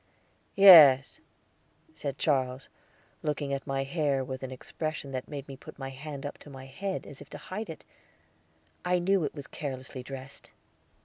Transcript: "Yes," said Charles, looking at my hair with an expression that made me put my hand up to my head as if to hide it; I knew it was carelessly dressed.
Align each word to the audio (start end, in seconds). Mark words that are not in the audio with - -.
"Yes," 0.55 1.19
said 1.93 2.17
Charles, 2.17 2.69
looking 3.21 3.53
at 3.53 3.67
my 3.67 3.83
hair 3.83 4.23
with 4.23 4.41
an 4.41 4.49
expression 4.49 5.11
that 5.11 5.27
made 5.27 5.47
me 5.47 5.55
put 5.55 5.77
my 5.77 5.89
hand 5.91 6.25
up 6.25 6.39
to 6.39 6.49
my 6.49 6.65
head 6.65 7.05
as 7.05 7.21
if 7.21 7.29
to 7.29 7.37
hide 7.37 7.69
it; 7.69 7.85
I 8.83 8.97
knew 8.97 9.23
it 9.23 9.35
was 9.35 9.45
carelessly 9.45 10.01
dressed. 10.01 10.49